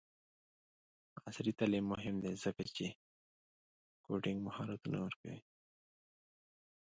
[1.27, 2.85] عصري تعلیم مهم دی ځکه چې
[4.03, 5.39] کوډینګ مهارتونه ورکوي.